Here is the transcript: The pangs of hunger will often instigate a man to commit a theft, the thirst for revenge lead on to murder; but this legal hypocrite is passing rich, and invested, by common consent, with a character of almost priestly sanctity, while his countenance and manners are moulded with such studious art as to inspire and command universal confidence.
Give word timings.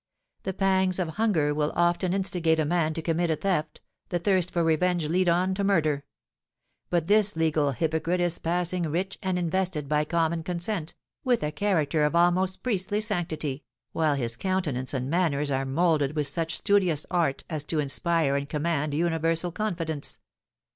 The 0.41 0.53
pangs 0.55 0.97
of 0.97 1.09
hunger 1.09 1.53
will 1.53 1.71
often 1.75 2.11
instigate 2.11 2.59
a 2.59 2.65
man 2.65 2.95
to 2.95 3.03
commit 3.03 3.29
a 3.29 3.35
theft, 3.35 3.81
the 4.09 4.17
thirst 4.17 4.49
for 4.49 4.63
revenge 4.63 5.05
lead 5.05 5.29
on 5.29 5.53
to 5.53 5.63
murder; 5.63 6.05
but 6.89 7.05
this 7.05 7.35
legal 7.35 7.73
hypocrite 7.73 8.19
is 8.19 8.39
passing 8.39 8.87
rich, 8.89 9.19
and 9.21 9.37
invested, 9.37 9.87
by 9.87 10.05
common 10.05 10.41
consent, 10.41 10.95
with 11.23 11.43
a 11.43 11.51
character 11.51 12.03
of 12.03 12.15
almost 12.15 12.63
priestly 12.63 12.99
sanctity, 12.99 13.63
while 13.91 14.15
his 14.15 14.35
countenance 14.35 14.91
and 14.95 15.07
manners 15.07 15.51
are 15.51 15.65
moulded 15.65 16.15
with 16.15 16.25
such 16.25 16.55
studious 16.57 17.05
art 17.11 17.43
as 17.47 17.63
to 17.65 17.77
inspire 17.77 18.35
and 18.35 18.49
command 18.49 18.95
universal 18.95 19.51
confidence. 19.51 20.17